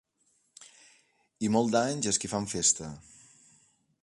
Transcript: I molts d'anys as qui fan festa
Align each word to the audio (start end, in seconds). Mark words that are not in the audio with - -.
I 1.47 1.51
molts 1.57 1.75
d'anys 1.77 2.09
as 2.13 2.21
qui 2.25 2.33
fan 2.35 2.51
festa 2.59 2.93